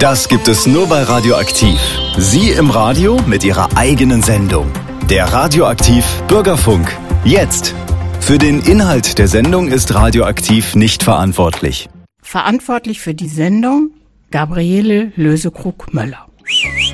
[0.00, 1.78] Das gibt es nur bei Radioaktiv.
[2.16, 4.72] Sie im Radio mit Ihrer eigenen Sendung.
[5.10, 6.96] Der Radioaktiv Bürgerfunk.
[7.22, 7.74] Jetzt.
[8.18, 11.90] Für den Inhalt der Sendung ist Radioaktiv nicht verantwortlich.
[12.22, 13.90] Verantwortlich für die Sendung
[14.30, 16.28] Gabriele Lösekrug-Möller.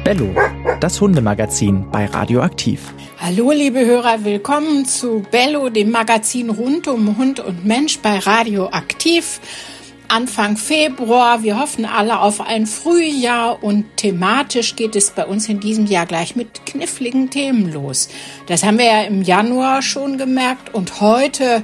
[0.02, 0.34] Bello,
[0.80, 2.92] das Hundemagazin bei Radioaktiv.
[3.20, 9.40] Hallo liebe Hörer, willkommen zu Bello, dem Magazin rund um Hund und Mensch bei Radioaktiv.
[10.08, 11.42] Anfang Februar.
[11.42, 16.06] Wir hoffen alle auf ein Frühjahr und thematisch geht es bei uns in diesem Jahr
[16.06, 18.08] gleich mit kniffligen Themen los.
[18.46, 21.62] Das haben wir ja im Januar schon gemerkt und heute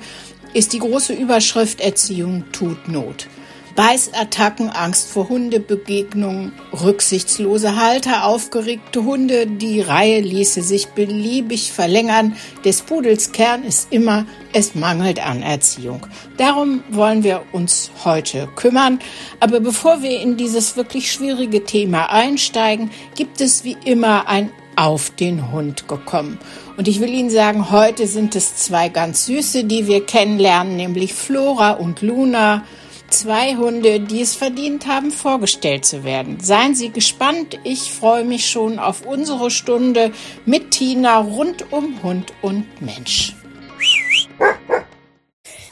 [0.54, 3.28] ist die große Überschrift Erziehung tut Not.
[3.74, 9.46] Beißattacken, Angst vor Hundebegegnungen, rücksichtslose Halter, aufgeregte Hunde.
[9.46, 12.36] Die Reihe ließe sich beliebig verlängern.
[12.64, 16.06] Des Pudels Kern ist immer, es mangelt an Erziehung.
[16.36, 18.98] Darum wollen wir uns heute kümmern.
[19.40, 25.10] Aber bevor wir in dieses wirklich schwierige Thema einsteigen, gibt es wie immer ein auf
[25.10, 26.38] den Hund gekommen.
[26.76, 31.14] Und ich will Ihnen sagen, heute sind es zwei ganz süße, die wir kennenlernen, nämlich
[31.14, 32.64] Flora und Luna
[33.12, 36.38] zwei Hunde, die es verdient haben, vorgestellt zu werden.
[36.40, 37.58] Seien Sie gespannt.
[37.64, 40.12] Ich freue mich schon auf unsere Stunde
[40.46, 43.34] mit Tina rund um Hund und Mensch.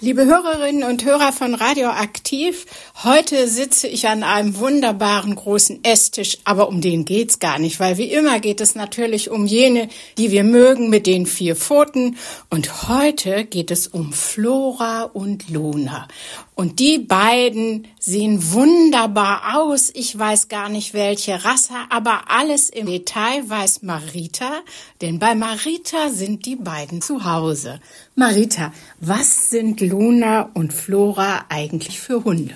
[0.02, 2.64] Liebe Hörerinnen und Hörer von Radioaktiv,
[3.05, 7.98] heute sitze ich an einem wunderbaren großen Esstisch, aber um den geht's gar nicht, weil
[7.98, 12.16] wie immer geht es natürlich um jene, die wir mögen mit den vier Pfoten
[12.48, 16.08] und heute geht es um Flora und Luna.
[16.54, 19.90] Und die beiden sehen wunderbar aus.
[19.94, 24.60] Ich weiß gar nicht welche Rasse, aber alles im Detail weiß Marita,
[25.00, 27.80] denn bei Marita sind die beiden zu Hause.
[28.14, 32.54] Marita, was sind Luna und Flora eigentlich für Hunde?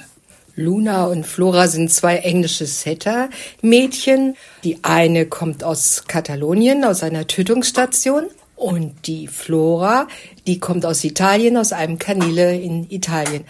[0.56, 4.36] Luna und Flora sind zwei englische Setter-Mädchen.
[4.62, 8.26] Die eine kommt aus Katalonien, aus einer Tötungsstation.
[8.54, 10.06] Und die Flora,
[10.46, 13.44] die kommt aus Italien, aus einem Kanile in Italien.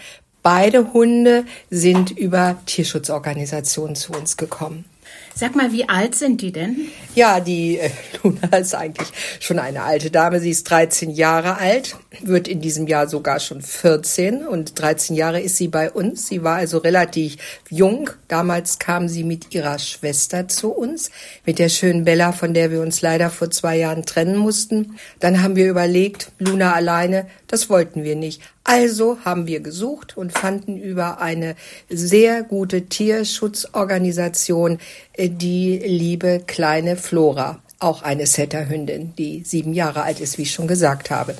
[0.45, 4.85] Beide Hunde sind über Tierschutzorganisationen zu uns gekommen.
[5.33, 6.87] Sag mal, wie alt sind die denn?
[7.15, 7.89] Ja, die äh,
[8.23, 9.07] Luna ist eigentlich
[9.39, 10.39] schon eine alte Dame.
[10.39, 15.41] Sie ist 13 Jahre alt, wird in diesem Jahr sogar schon 14 und 13 Jahre
[15.41, 16.27] ist sie bei uns.
[16.27, 17.37] Sie war also relativ
[17.71, 18.11] jung.
[18.27, 21.09] Damals kam sie mit ihrer Schwester zu uns,
[21.47, 24.99] mit der schönen Bella, von der wir uns leider vor zwei Jahren trennen mussten.
[25.19, 28.41] Dann haben wir überlegt, Luna alleine, das wollten wir nicht.
[28.67, 31.55] Also haben wir gesucht und fanden über eine
[31.87, 34.79] sehr gute Tierschutzorganisation
[35.13, 40.51] äh, die liebe kleine Flora, auch eine Setterhündin, die sieben Jahre alt ist, wie ich
[40.51, 41.35] schon gesagt habe.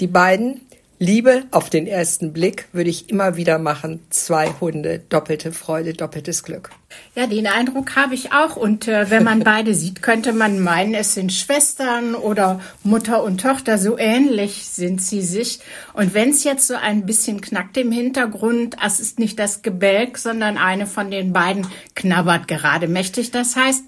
[0.00, 0.60] Die beiden
[1.00, 4.00] Liebe auf den ersten Blick würde ich immer wieder machen.
[4.10, 6.70] Zwei Hunde, doppelte Freude, doppeltes Glück.
[7.14, 8.56] Ja, den Eindruck habe ich auch.
[8.56, 13.40] Und äh, wenn man beide sieht, könnte man meinen, es sind Schwestern oder Mutter und
[13.40, 13.78] Tochter.
[13.78, 15.60] So ähnlich sind sie sich.
[15.92, 20.18] Und wenn es jetzt so ein bisschen knackt im Hintergrund, es ist nicht das Gebälk,
[20.18, 23.30] sondern eine von den beiden knabbert gerade mächtig.
[23.30, 23.84] Das heißt,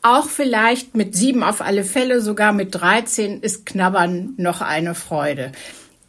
[0.00, 5.52] auch vielleicht mit sieben auf alle Fälle, sogar mit 13 ist Knabbern noch eine Freude.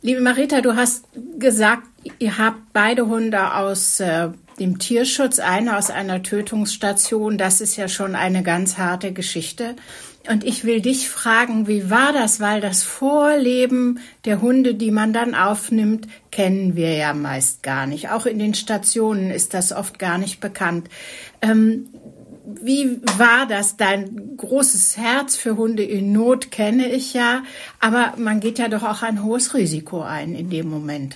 [0.06, 1.06] Liebe Marita, du hast
[1.40, 1.82] gesagt,
[2.20, 4.30] ihr habt beide Hunde aus äh,
[4.60, 7.40] dem Tierschutz, eine aus einer Tötungsstation.
[7.40, 9.76] Das ist ja schon eine ganz harte Geschichte.
[10.30, 12.40] Und ich will dich fragen, wie war das?
[12.40, 18.12] Weil das Vorleben der Hunde, die man dann aufnimmt, kennen wir ja meist gar nicht.
[18.12, 20.88] Auch in den Stationen ist das oft gar nicht bekannt.
[21.42, 21.90] Ähm,
[22.46, 23.78] wie war das?
[23.78, 27.44] Dein großes Herz für Hunde in Not kenne ich ja,
[27.80, 31.16] aber man geht ja doch auch ein hohes Risiko ein in dem Moment.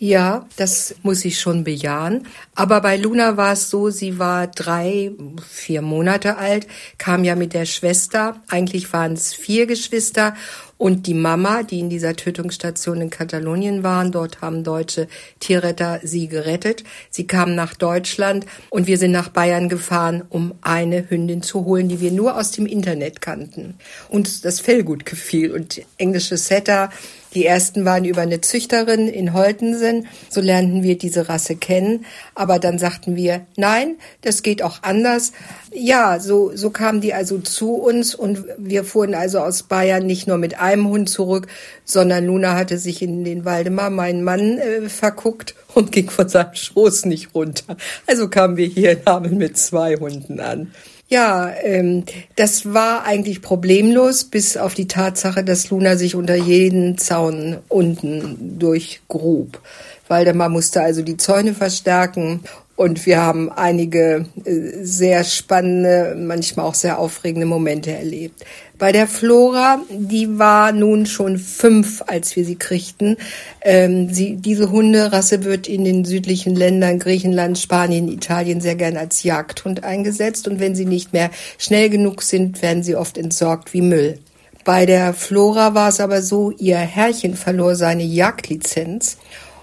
[0.00, 2.28] Ja, das muss ich schon bejahen.
[2.54, 5.10] Aber bei Luna war es so, sie war drei,
[5.44, 8.40] vier Monate alt, kam ja mit der Schwester.
[8.46, 10.36] Eigentlich waren es vier Geschwister
[10.76, 14.12] und die Mama, die in dieser Tötungsstation in Katalonien waren.
[14.12, 15.08] Dort haben deutsche
[15.40, 16.84] Tierretter sie gerettet.
[17.10, 21.88] Sie kam nach Deutschland und wir sind nach Bayern gefahren, um eine Hündin zu holen,
[21.88, 23.74] die wir nur aus dem Internet kannten.
[24.08, 26.90] Und das Fell gut gefiel und englische Setter
[27.34, 30.06] die ersten waren über eine Züchterin in Holtensen.
[30.30, 32.06] So lernten wir diese Rasse kennen.
[32.34, 35.32] Aber dann sagten wir, nein, das geht auch anders.
[35.72, 40.26] Ja, so, so kamen die also zu uns und wir fuhren also aus Bayern nicht
[40.26, 41.46] nur mit einem Hund zurück,
[41.84, 46.54] sondern Luna hatte sich in den Waldemar, meinen Mann, äh, verguckt und ging von seinem
[46.54, 47.76] Schoß nicht runter.
[48.06, 50.72] Also kamen wir hier in Hameln mit zwei Hunden an.
[51.10, 52.04] Ja, ähm,
[52.36, 58.58] das war eigentlich problemlos, bis auf die Tatsache, dass Luna sich unter jeden Zaun unten
[58.58, 59.60] durchgrub.
[60.08, 62.40] Waldemar musste also die Zäune verstärken
[62.78, 68.44] Und wir haben einige äh, sehr spannende, manchmal auch sehr aufregende Momente erlebt.
[68.78, 73.16] Bei der Flora, die war nun schon fünf, als wir sie kriegten.
[73.60, 79.24] Ähm, sie, diese Hunderasse wird in den südlichen Ländern, Griechenland, Spanien, Italien sehr gern als
[79.24, 80.46] Jagdhund eingesetzt.
[80.46, 84.18] Und wenn sie nicht mehr schnell genug sind, werden sie oft entsorgt wie Müll.
[84.64, 89.16] Bei der Flora war es aber so, ihr Herrchen verlor seine Jagdlizenz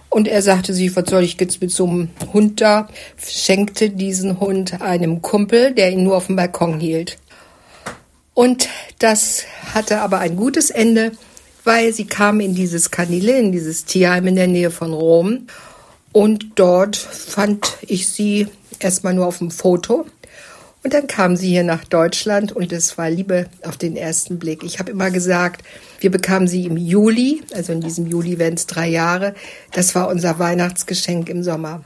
[0.10, 2.88] und er sagte sich, was soll ich jetzt mit so einem Hund da?
[3.22, 7.18] Schenkte diesen Hund einem Kumpel, der ihn nur auf dem Balkon hielt.
[8.36, 8.68] Und
[9.00, 9.44] das
[9.74, 11.14] hatte aber ein gutes Ende,
[11.64, 15.48] weil sie kam in dieses Kanile, in dieses Tierheim in der Nähe von Rom.
[16.12, 18.48] Und dort fand ich sie
[18.80, 20.06] erstmal nur auf dem Foto.
[20.84, 24.64] Und dann kam sie hier nach Deutschland und es war Liebe auf den ersten Blick.
[24.64, 25.64] Ich habe immer gesagt,
[26.00, 29.34] wir bekamen sie im Juli, also in diesem Juli werden es drei Jahre.
[29.72, 31.84] Das war unser Weihnachtsgeschenk im Sommer.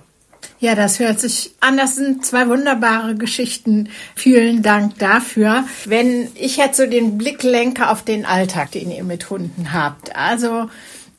[0.61, 1.77] Ja, das hört sich an.
[1.77, 3.89] Das sind zwei wunderbare Geschichten.
[4.15, 5.63] Vielen Dank dafür.
[5.85, 10.15] Wenn ich jetzt so den Blick lenke auf den Alltag, den ihr mit Hunden habt.
[10.15, 10.69] Also,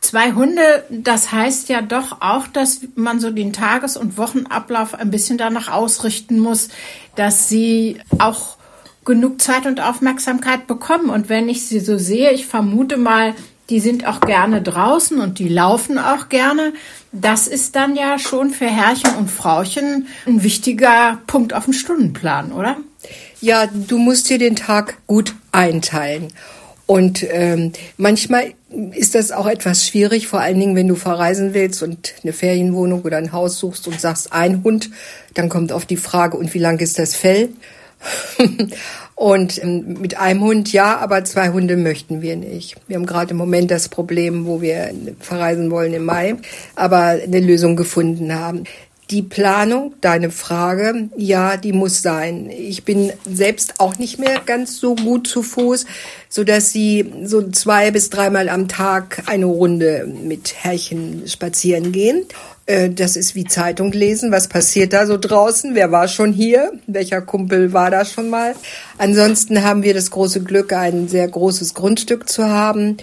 [0.03, 5.11] Zwei Hunde, das heißt ja doch auch, dass man so den Tages- und Wochenablauf ein
[5.11, 6.69] bisschen danach ausrichten muss,
[7.17, 8.57] dass sie auch
[9.05, 11.11] genug Zeit und Aufmerksamkeit bekommen.
[11.11, 13.35] Und wenn ich sie so sehe, ich vermute mal,
[13.71, 16.73] die sind auch gerne draußen und die laufen auch gerne.
[17.13, 22.53] Das ist dann ja schon für Herrchen und Frauchen ein wichtiger Punkt auf dem Stundenplan,
[22.53, 22.77] oder?
[23.41, 26.29] Ja, du musst dir den Tag gut einteilen.
[26.87, 28.53] Und ähm, manchmal
[28.93, 33.03] ist das auch etwas schwierig, vor allen Dingen, wenn du verreisen willst und eine Ferienwohnung
[33.03, 34.91] oder ein Haus suchst und sagst, ein Hund,
[35.35, 37.51] dann kommt oft die Frage, und wie lang ist das Fell?
[39.21, 42.77] und ähm, mit einem Hund ja, aber zwei Hunde möchten wir nicht.
[42.89, 46.37] Wir haben gerade im Moment das Problem, wo wir verreisen wollen im Mai,
[46.75, 48.65] aber eine Lösung gefunden haben.
[49.11, 52.49] Die Planung, deine Frage, ja, die muss sein.
[52.49, 55.85] Ich bin selbst auch nicht mehr ganz so gut zu Fuß,
[56.31, 62.25] so dass sie so zwei bis dreimal am Tag eine Runde mit Herrchen spazieren gehen.
[62.71, 64.31] Äh, das ist wie Zeitung lesen.
[64.31, 65.75] Was passiert da so draußen?
[65.75, 66.73] Wer war schon hier?
[66.87, 68.55] Welcher Kumpel war da schon mal?
[68.97, 72.99] Ansonsten haben wir das große Glück, ein sehr großes Grundstück zu haben.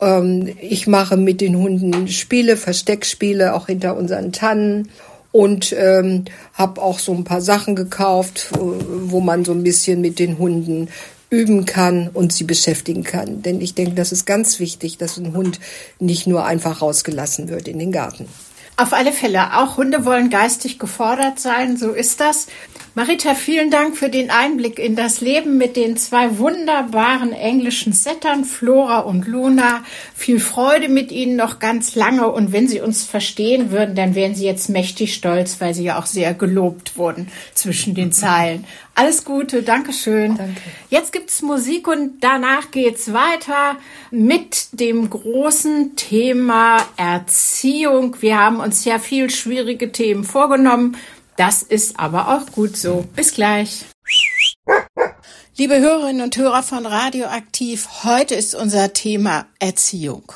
[0.00, 4.88] Ähm, ich mache mit den Hunden Spiele, Versteckspiele, auch hinter unseren Tannen
[5.32, 6.24] und ähm,
[6.54, 10.88] habe auch so ein paar Sachen gekauft, wo man so ein bisschen mit den Hunden
[11.28, 13.42] üben kann und sie beschäftigen kann.
[13.42, 15.60] Denn ich denke, das ist ganz wichtig, dass ein Hund
[16.00, 18.26] nicht nur einfach rausgelassen wird in den Garten.
[18.80, 22.46] Auf alle Fälle, auch Hunde wollen geistig gefordert sein, so ist das.
[22.94, 28.46] Marita, vielen Dank für den Einblick in das Leben mit den zwei wunderbaren englischen Settern,
[28.46, 29.84] Flora und Luna.
[30.14, 34.34] Viel Freude mit Ihnen noch ganz lange und wenn Sie uns verstehen würden, dann wären
[34.34, 38.64] Sie jetzt mächtig stolz, weil Sie ja auch sehr gelobt wurden zwischen den Zeilen.
[39.00, 40.36] Alles Gute, Dankeschön.
[40.36, 40.60] Danke.
[40.90, 43.78] Jetzt gibt's Musik und danach geht's weiter
[44.10, 48.18] mit dem großen Thema Erziehung.
[48.20, 50.98] Wir haben uns ja viel schwierige Themen vorgenommen.
[51.38, 53.06] Das ist aber auch gut so.
[53.16, 53.86] Bis gleich.
[55.56, 60.30] Liebe Hörerinnen und Hörer von Radioaktiv, heute ist unser Thema Erziehung.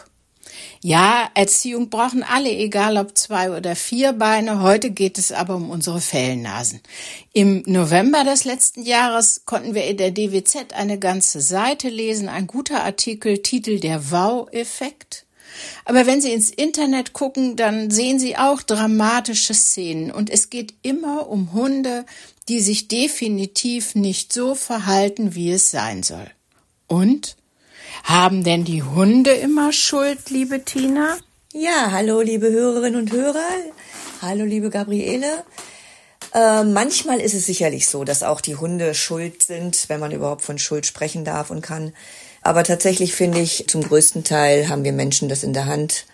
[0.83, 4.61] Ja, Erziehung brauchen alle, egal ob zwei oder vier Beine.
[4.61, 6.81] Heute geht es aber um unsere Fellnasen.
[7.33, 12.47] Im November des letzten Jahres konnten wir in der DWZ eine ganze Seite lesen, ein
[12.47, 15.25] guter Artikel, Titel Der Wow-Effekt.
[15.85, 20.11] Aber wenn Sie ins Internet gucken, dann sehen Sie auch dramatische Szenen.
[20.11, 22.05] Und es geht immer um Hunde,
[22.49, 26.31] die sich definitiv nicht so verhalten, wie es sein soll.
[26.87, 27.37] Und
[28.05, 31.17] haben denn die Hunde immer Schuld, liebe Tina?
[31.53, 33.49] Ja, hallo, liebe Hörerinnen und Hörer.
[34.21, 35.45] Hallo, liebe Gabriele.
[36.35, 40.43] Äh, manchmal ist es sicherlich so, dass auch die Hunde schuld sind, wenn man überhaupt
[40.43, 41.93] von Schuld sprechen darf und kann.
[42.43, 46.07] Aber tatsächlich finde ich, zum größten Teil haben wir Menschen das in der Hand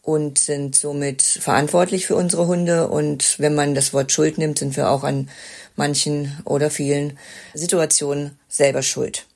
[0.00, 2.88] und sind somit verantwortlich für unsere Hunde.
[2.88, 5.28] Und wenn man das Wort Schuld nimmt, sind wir auch an
[5.76, 7.18] manchen oder vielen
[7.52, 9.26] Situationen selber schuld.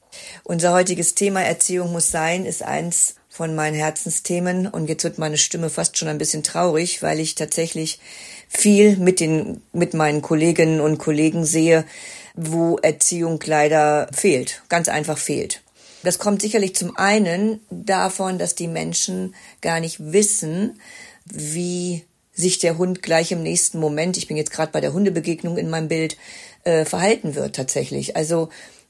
[0.45, 5.39] Unser heutiges Thema Erziehung muss sein ist eins von meinen Herzensthemen und jetzt wird meine
[5.39, 8.01] Stimme fast schon ein bisschen traurig, weil ich tatsächlich
[8.49, 11.85] viel mit den mit meinen Kolleginnen und Kollegen sehe,
[12.35, 15.63] wo Erziehung leider fehlt, ganz einfach fehlt.
[16.03, 20.81] Das kommt sicherlich zum einen davon, dass die Menschen gar nicht wissen,
[21.25, 25.59] wie sich der Hund gleich im nächsten Moment, ich bin jetzt gerade bei der Hundebegegnung
[25.59, 26.17] in meinem Bild,
[26.63, 28.17] äh, verhalten wird tatsächlich.
[28.17, 28.49] Also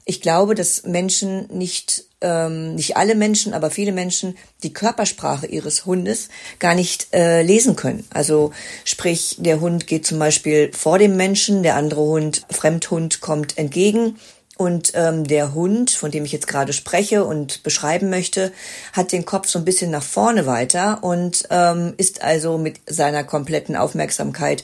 [0.09, 5.85] Ich glaube, dass Menschen nicht, ähm, nicht alle Menschen, aber viele Menschen die Körpersprache ihres
[5.85, 8.07] Hundes gar nicht äh, lesen können.
[8.09, 8.51] Also
[8.85, 14.15] sprich, der Hund geht zum Beispiel vor dem Menschen, der andere Hund, Fremdhund, kommt entgegen
[14.57, 18.51] und ähm, der Hund, von dem ich jetzt gerade spreche und beschreiben möchte,
[18.93, 23.23] hat den Kopf so ein bisschen nach vorne weiter und ähm, ist also mit seiner
[23.23, 24.63] kompletten Aufmerksamkeit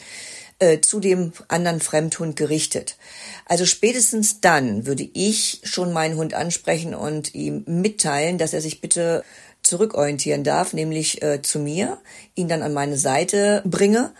[0.57, 2.97] äh, zu dem anderen Fremdhund gerichtet.
[3.45, 8.81] Also spätestens dann würde ich schon meinen Hund ansprechen und ihm mitteilen, dass er sich
[8.81, 9.23] bitte
[9.61, 11.99] zurückorientieren darf, nämlich äh, zu mir,
[12.35, 14.13] ihn dann an meine Seite bringe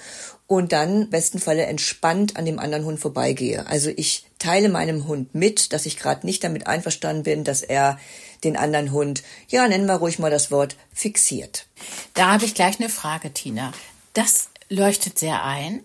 [0.47, 3.65] und dann besten Falle entspannt an dem anderen Hund vorbeigehe.
[3.67, 7.99] Also ich teile meinem Hund mit, dass ich gerade nicht damit einverstanden bin, dass er
[8.43, 11.65] den anderen Hund, ja, nennen wir ruhig mal das Wort, fixiert.
[12.13, 13.73] Da habe ich gleich eine Frage, Tina.
[14.13, 15.81] Das leuchtet sehr ein.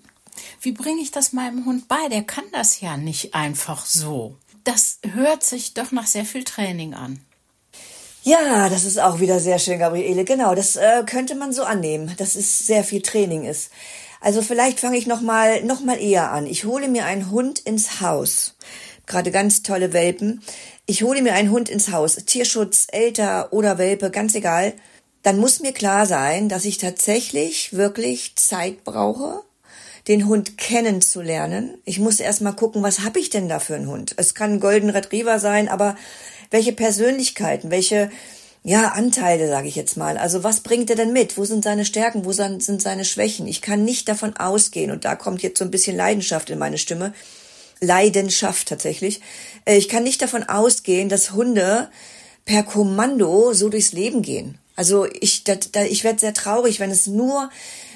[0.61, 2.09] Wie bringe ich das meinem Hund bei?
[2.11, 4.37] Der kann das ja nicht einfach so.
[4.65, 7.21] Das hört sich doch nach sehr viel Training an.
[8.23, 10.25] Ja, das ist auch wieder sehr schön, Gabriele.
[10.25, 13.71] Genau, das äh, könnte man so annehmen, dass es sehr viel Training ist.
[14.21, 16.47] Also vielleicht fange ich noch mal noch mal eher an.
[16.47, 18.57] Ich hole mir einen Hund ins Haus.
[19.07, 20.43] Gerade ganz tolle Welpen.
[20.85, 22.17] Ich hole mir einen Hund ins Haus.
[22.17, 24.75] Tierschutz, älter oder Welpe, ganz egal.
[25.23, 29.43] Dann muss mir klar sein, dass ich tatsächlich wirklich Zeit brauche,
[30.09, 31.79] den Hund kennenzulernen.
[31.85, 34.15] Ich muss erst mal gucken, was habe ich denn da für einen Hund?
[34.17, 35.97] Es kann ein Golden Retriever sein, aber
[36.51, 38.11] welche Persönlichkeiten, welche
[38.63, 40.19] ja, Anteile, sage ich jetzt mal.
[40.19, 41.39] Also was bringt er denn mit?
[41.39, 42.27] Wo sind seine Stärken?
[42.27, 43.47] Wo sind seine Schwächen?
[43.47, 46.77] Ich kann nicht davon ausgehen, und da kommt jetzt so ein bisschen Leidenschaft in meine
[46.79, 47.15] Stimme,
[47.81, 49.21] Leidenschaft tatsächlich.
[49.65, 51.89] Äh, ich kann nicht davon ausgehen, dass Hunde
[52.45, 54.59] per Kommando so durchs Leben gehen.
[54.77, 57.51] Also ich, da, da, ich werde sehr traurig, wenn es nur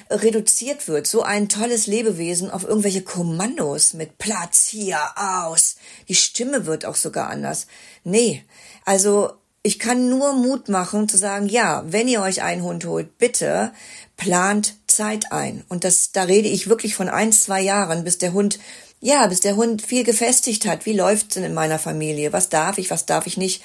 [0.09, 5.75] reduziert wird, so ein tolles Lebewesen auf irgendwelche Kommandos mit Platz hier aus.
[6.07, 7.67] Die Stimme wird auch sogar anders.
[8.03, 8.43] Nee,
[8.85, 9.31] also
[9.63, 13.73] ich kann nur Mut machen zu sagen, ja, wenn ihr euch einen Hund holt, bitte
[14.15, 15.63] plant Zeit ein.
[15.69, 18.59] Und das, da rede ich wirklich von ein, zwei Jahren, bis der Hund,
[19.01, 20.85] ja, bis der Hund viel gefestigt hat.
[20.85, 22.31] Wie läuft's denn in meiner Familie?
[22.31, 23.63] Was darf ich, was darf ich nicht?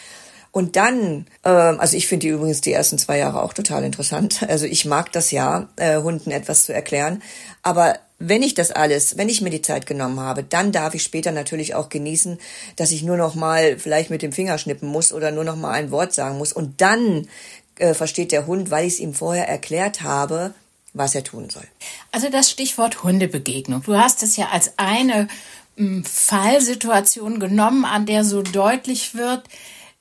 [0.53, 4.43] Und dann, ähm, also ich finde die übrigens die ersten zwei Jahre auch total interessant.
[4.49, 7.23] Also ich mag das ja, äh, Hunden etwas zu erklären.
[7.63, 11.03] Aber wenn ich das alles, wenn ich mir die Zeit genommen habe, dann darf ich
[11.03, 12.39] später natürlich auch genießen,
[12.77, 15.73] dass ich nur noch mal vielleicht mit dem Finger schnippen muss oder nur noch mal
[15.73, 16.53] ein Wort sagen muss.
[16.53, 17.29] Und dann
[17.77, 20.53] äh, versteht der Hund, weil ich es ihm vorher erklärt habe,
[20.93, 21.67] was er tun soll.
[22.13, 23.83] Also das Stichwort Hundebegegnung.
[23.83, 25.29] Du hast es ja als eine
[25.77, 29.45] m, Fallsituation genommen, an der so deutlich wird,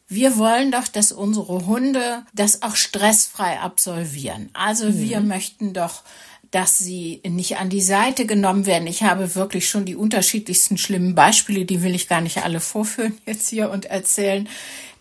[0.10, 4.50] wir wollen doch, dass unsere Hunde das auch stressfrei absolvieren.
[4.54, 5.00] Also mhm.
[5.00, 6.02] wir möchten doch,
[6.52, 8.88] dass sie nicht an die Seite genommen werden.
[8.88, 13.18] Ich habe wirklich schon die unterschiedlichsten schlimmen Beispiele, die will ich gar nicht alle vorführen
[13.28, 14.50] jetzt hier und erzählen,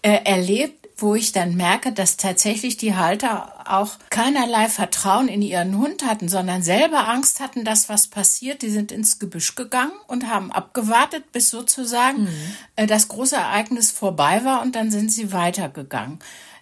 [0.03, 5.79] äh, erlebt wo ich dann merke, dass tatsächlich die Halter auch keinerlei Vertrauen in ihren
[5.79, 8.63] Hund hatten, sondern selber Angst hatten, dass was passiert.
[8.63, 12.87] Die sind ins Gebüsch gegangen und haben abgewartet, bis sozusagen mhm.
[12.89, 16.19] das große Ereignis vorbei war und dann sind sie weitergegangen.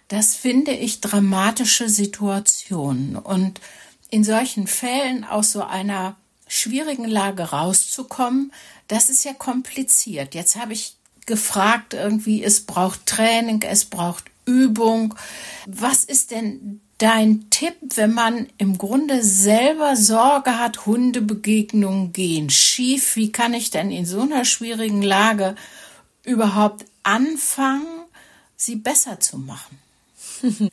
[0.07, 3.59] Das finde ich dramatische Situationen und
[4.09, 6.15] in solchen Fällen aus so einer
[6.47, 8.53] schwierigen Lage rauszukommen,
[8.87, 10.33] das ist ja kompliziert.
[10.33, 10.96] Jetzt habe ich
[11.27, 15.13] gefragt irgendwie, es braucht Training, es braucht Übung.
[15.67, 23.15] Was ist denn dein Tipp, wenn man im Grunde selber Sorge hat, Hundebegegnungen gehen schief?
[23.15, 25.55] Wie kann ich denn in so einer schwierigen Lage
[26.23, 28.05] überhaupt anfangen,
[28.55, 29.77] sie besser zu machen?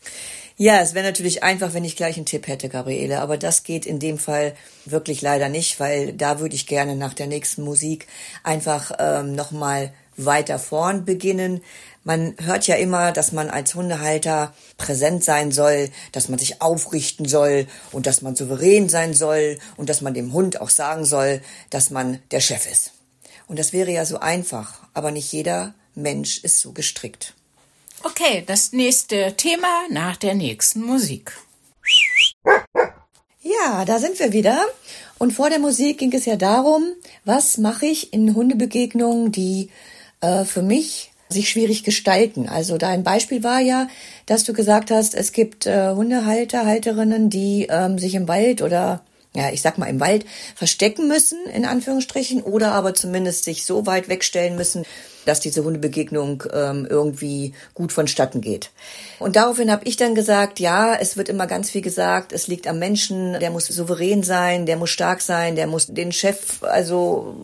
[0.57, 3.87] Ja, es wäre natürlich einfach, wenn ich gleich einen Tipp hätte, Gabriele, aber das geht
[3.87, 8.07] in dem Fall wirklich leider nicht, weil da würde ich gerne nach der nächsten Musik
[8.45, 11.63] einfach ähm, nochmal weiter vorn beginnen.
[12.05, 17.27] Man hört ja immer, dass man als Hundehalter präsent sein soll, dass man sich aufrichten
[17.27, 21.41] soll und dass man souverän sein soll und dass man dem Hund auch sagen soll,
[21.71, 22.93] dass man der Chef ist.
[23.47, 27.35] Und das wäre ja so einfach, aber nicht jeder Mensch ist so gestrickt.
[28.03, 31.33] Okay, das nächste Thema nach der nächsten Musik.
[33.41, 34.67] Ja, da sind wir wieder.
[35.19, 36.85] Und vor der Musik ging es ja darum,
[37.25, 39.71] was mache ich in Hundebegegnungen, die
[40.25, 42.49] äh, für mich sich schwierig gestalten.
[42.49, 43.89] Also dein Beispiel war ja,
[44.27, 49.03] dass du gesagt hast, es gibt äh, Hundehalter, Halterinnen, die ähm, sich im Wald oder
[49.37, 53.85] ja, ich sag mal im Wald verstecken müssen, in Anführungsstrichen, oder aber zumindest sich so
[53.85, 54.85] weit wegstellen müssen,
[55.25, 58.71] dass diese Hundebegegnung ähm, irgendwie gut vonstatten geht.
[59.19, 62.69] Und daraufhin habe ich dann gesagt, ja, es wird immer ganz viel gesagt, es liegt
[62.69, 67.35] am Menschen, der muss souverän sein, der muss stark sein, der muss den Chef, also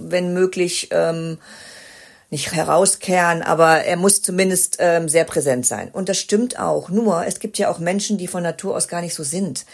[0.00, 1.36] wenn möglich, ähm,
[2.30, 5.90] nicht herauskehren, aber er muss zumindest ähm, sehr präsent sein.
[5.92, 6.88] Und das stimmt auch.
[6.88, 9.64] Nur, es gibt ja auch Menschen, die von Natur aus gar nicht so sind.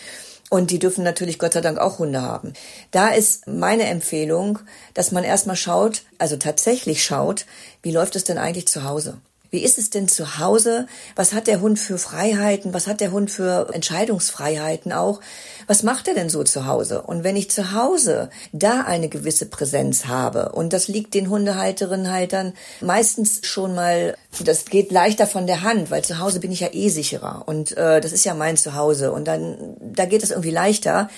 [0.50, 2.52] Und die dürfen natürlich Gott sei Dank auch Hunde haben.
[2.90, 4.58] Da ist meine Empfehlung,
[4.92, 7.46] dass man erstmal schaut, also tatsächlich schaut,
[7.82, 9.16] wie läuft es denn eigentlich zu Hause?
[9.52, 10.86] Wie ist es denn zu Hause?
[11.14, 12.72] Was hat der Hund für Freiheiten?
[12.72, 15.20] Was hat der Hund für Entscheidungsfreiheiten auch?
[15.66, 17.02] Was macht er denn so zu Hause?
[17.02, 22.10] Und wenn ich zu Hause da eine gewisse Präsenz habe, und das liegt den Hundehalterinnen
[22.10, 26.50] halt dann meistens schon mal, das geht leichter von der Hand, weil zu Hause bin
[26.50, 27.42] ich ja eh sicherer.
[27.44, 29.12] Und äh, das ist ja mein Zuhause.
[29.12, 31.10] Und dann, da geht es irgendwie leichter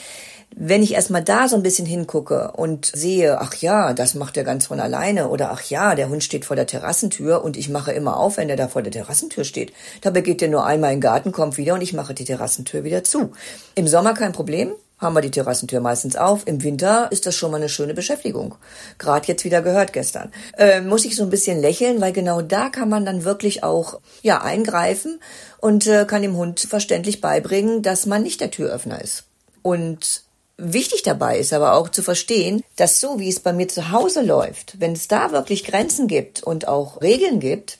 [0.56, 4.44] wenn ich erstmal da so ein bisschen hingucke und sehe, ach ja, das macht er
[4.44, 7.92] ganz von alleine oder ach ja, der Hund steht vor der Terrassentür und ich mache
[7.92, 9.72] immer auf, wenn er da vor der Terrassentür steht.
[10.00, 12.84] Dabei geht er nur einmal in den Garten, kommt wieder und ich mache die Terrassentür
[12.84, 13.32] wieder zu.
[13.74, 16.46] Im Sommer kein Problem, haben wir die Terrassentür meistens auf.
[16.46, 18.54] Im Winter ist das schon mal eine schöne Beschäftigung.
[18.98, 20.30] Gerade jetzt wieder gehört gestern.
[20.56, 24.00] Äh, muss ich so ein bisschen lächeln, weil genau da kann man dann wirklich auch
[24.22, 25.20] ja eingreifen
[25.58, 29.24] und äh, kann dem Hund verständlich beibringen, dass man nicht der Türöffner ist.
[29.62, 30.24] Und
[30.56, 34.22] Wichtig dabei ist aber auch zu verstehen, dass so wie es bei mir zu Hause
[34.22, 37.78] läuft, wenn es da wirklich Grenzen gibt und auch Regeln gibt,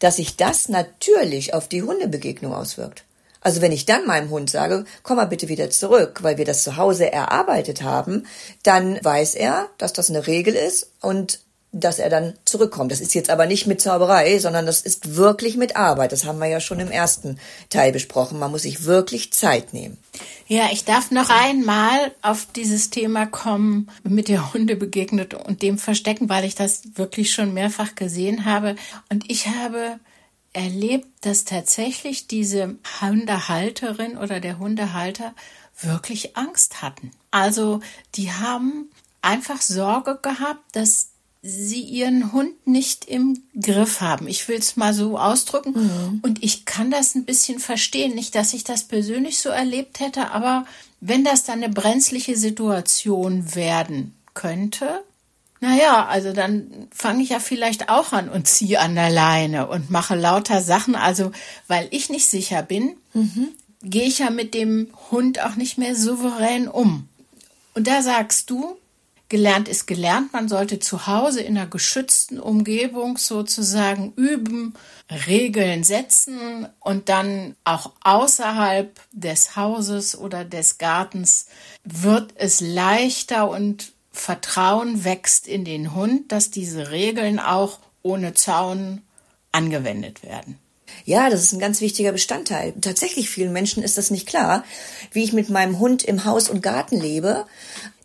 [0.00, 3.04] dass sich das natürlich auf die Hundebegegnung auswirkt.
[3.40, 6.64] Also wenn ich dann meinem Hund sage, komm mal bitte wieder zurück, weil wir das
[6.64, 8.26] zu Hause erarbeitet haben,
[8.64, 11.38] dann weiß er, dass das eine Regel ist und
[11.80, 12.92] dass er dann zurückkommt.
[12.92, 16.12] Das ist jetzt aber nicht mit Zauberei, sondern das ist wirklich mit Arbeit.
[16.12, 17.38] Das haben wir ja schon im ersten
[17.70, 18.38] Teil besprochen.
[18.38, 19.98] Man muss sich wirklich Zeit nehmen.
[20.46, 25.78] Ja, ich darf noch einmal auf dieses Thema kommen, mit der Hunde begegnet und dem
[25.78, 28.76] Verstecken, weil ich das wirklich schon mehrfach gesehen habe.
[29.10, 29.98] Und ich habe
[30.52, 35.34] erlebt, dass tatsächlich diese Hundehalterin oder der Hundehalter
[35.80, 37.10] wirklich Angst hatten.
[37.30, 37.80] Also
[38.14, 38.90] die haben
[39.20, 41.10] einfach Sorge gehabt, dass
[41.46, 44.26] sie ihren Hund nicht im Griff haben.
[44.26, 45.74] Ich will es mal so ausdrücken.
[45.74, 46.20] Mhm.
[46.22, 48.14] Und ich kann das ein bisschen verstehen.
[48.14, 50.66] Nicht, dass ich das persönlich so erlebt hätte, aber
[51.00, 55.04] wenn das dann eine brenzliche Situation werden könnte,
[55.60, 59.90] naja, also dann fange ich ja vielleicht auch an und ziehe an der Leine und
[59.90, 60.96] mache lauter Sachen.
[60.96, 61.32] Also,
[61.68, 63.48] weil ich nicht sicher bin, mhm.
[63.82, 67.08] gehe ich ja mit dem Hund auch nicht mehr souverän um.
[67.74, 68.76] Und da sagst du,
[69.28, 70.32] Gelernt ist gelernt.
[70.32, 74.74] Man sollte zu Hause in einer geschützten Umgebung sozusagen üben,
[75.26, 81.46] Regeln setzen und dann auch außerhalb des Hauses oder des Gartens
[81.82, 89.02] wird es leichter und Vertrauen wächst in den Hund, dass diese Regeln auch ohne Zaun
[89.52, 90.58] angewendet werden.
[91.04, 92.72] Ja, das ist ein ganz wichtiger Bestandteil.
[92.80, 94.64] Tatsächlich vielen Menschen ist das nicht klar,
[95.12, 97.46] wie ich mit meinem Hund im Haus und Garten lebe,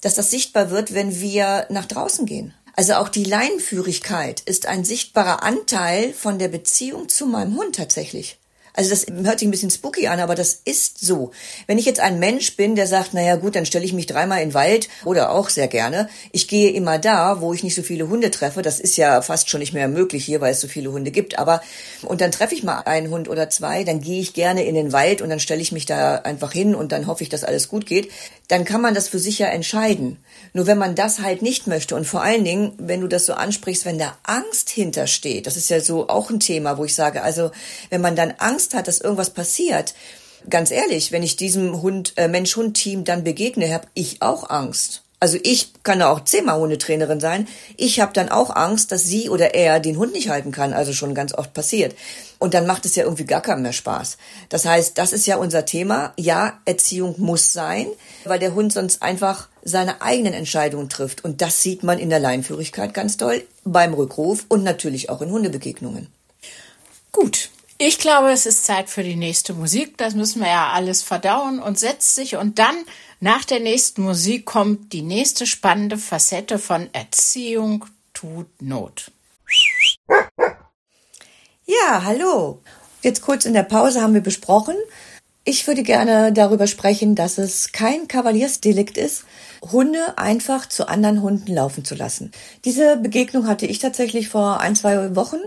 [0.01, 2.53] dass das sichtbar wird, wenn wir nach draußen gehen.
[2.75, 8.40] Also auch die Leinenführigkeit ist ein sichtbarer Anteil von der Beziehung zu meinem Hund tatsächlich.
[8.73, 11.31] Also das hört sich ein bisschen spooky an, aber das ist so.
[11.67, 14.41] Wenn ich jetzt ein Mensch bin, der sagt, naja gut, dann stelle ich mich dreimal
[14.41, 16.09] in den Wald oder auch sehr gerne.
[16.31, 18.61] Ich gehe immer da, wo ich nicht so viele Hunde treffe.
[18.61, 21.39] Das ist ja fast schon nicht mehr möglich hier, weil es so viele Hunde gibt.
[21.39, 21.61] Aber
[22.03, 24.91] und dann treffe ich mal einen Hund oder zwei, dann gehe ich gerne in den
[24.91, 27.67] Wald und dann stelle ich mich da einfach hin und dann hoffe ich, dass alles
[27.67, 28.11] gut geht.
[28.47, 30.17] Dann kann man das für sich ja entscheiden.
[30.53, 33.33] Nur wenn man das halt nicht möchte und vor allen Dingen, wenn du das so
[33.33, 37.21] ansprichst, wenn da Angst hintersteht, das ist ja so auch ein Thema, wo ich sage,
[37.21, 37.51] also
[37.89, 39.93] wenn man dann Angst hat, dass irgendwas passiert,
[40.49, 45.03] ganz ehrlich, wenn ich diesem Hund äh, Mensch-Hund-Team dann begegne, habe ich auch Angst.
[45.21, 47.47] Also ich kann auch zehnmal Hundetrainerin sein.
[47.77, 50.73] Ich habe dann auch Angst, dass sie oder er den Hund nicht halten kann.
[50.73, 51.95] Also schon ganz oft passiert.
[52.39, 54.17] Und dann macht es ja irgendwie gar keinen mehr Spaß.
[54.49, 56.13] Das heißt, das ist ja unser Thema.
[56.17, 57.85] Ja, Erziehung muss sein,
[58.23, 61.23] weil der Hund sonst einfach seine eigenen Entscheidungen trifft.
[61.23, 65.29] Und das sieht man in der Leinführigkeit ganz toll, beim Rückruf und natürlich auch in
[65.29, 66.07] Hundebegegnungen.
[67.11, 67.51] Gut.
[67.83, 69.97] Ich glaube, es ist Zeit für die nächste Musik.
[69.97, 72.35] Das müssen wir ja alles verdauen und setzt sich.
[72.35, 72.75] Und dann,
[73.19, 79.11] nach der nächsten Musik, kommt die nächste spannende Facette von Erziehung tut Not.
[81.65, 82.61] Ja, hallo.
[83.01, 84.75] Jetzt kurz in der Pause haben wir besprochen.
[85.43, 89.23] Ich würde gerne darüber sprechen, dass es kein Kavaliersdelikt ist,
[89.71, 92.31] Hunde einfach zu anderen Hunden laufen zu lassen.
[92.63, 95.39] Diese Begegnung hatte ich tatsächlich vor ein, zwei Wochen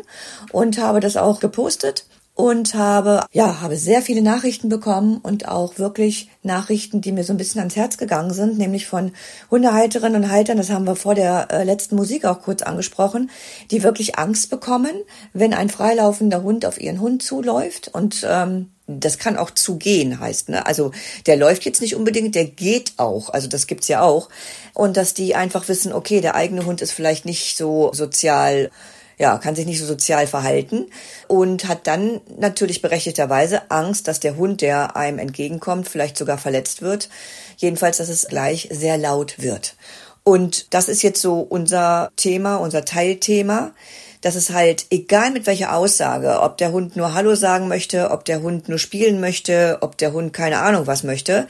[0.51, 5.79] und habe das auch gepostet und habe, ja, habe sehr viele Nachrichten bekommen und auch
[5.79, 9.13] wirklich Nachrichten, die mir so ein bisschen ans Herz gegangen sind, nämlich von
[9.53, 13.31] Hundehalterinnen und Haltern, das haben wir vor der äh, letzten Musik auch kurz angesprochen,
[13.71, 14.93] die wirklich Angst bekommen,
[15.33, 20.51] wenn ein freilaufender Hund auf ihren Hund zuläuft und ähm, das kann auch zugehen, heißt,
[20.51, 20.67] ne?
[20.67, 20.91] Also
[21.27, 23.31] der läuft jetzt nicht unbedingt, der geht auch.
[23.31, 24.29] Also das gibt's ja auch.
[24.75, 28.71] Und dass die einfach wissen, okay, der eigene Hund ist vielleicht nicht so sozial
[29.19, 30.87] ja, kann sich nicht so sozial verhalten
[31.29, 36.83] und hat dann natürlich berechtigterweise Angst, dass der Hund, der einem entgegenkommt, vielleicht sogar verletzt
[36.83, 37.09] wird.
[37.57, 39.77] Jedenfalls, dass es gleich sehr laut wird.
[40.25, 43.73] Und das ist jetzt so unser Thema, unser Teilthema
[44.25, 48.25] dass es halt, egal mit welcher Aussage, ob der Hund nur Hallo sagen möchte, ob
[48.25, 51.47] der Hund nur spielen möchte, ob der Hund keine Ahnung was möchte,